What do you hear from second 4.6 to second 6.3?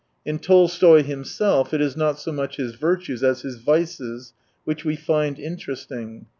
which we find interesting.